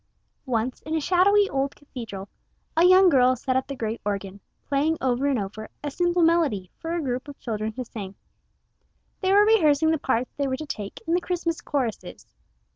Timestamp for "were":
9.31-9.45, 10.47-10.57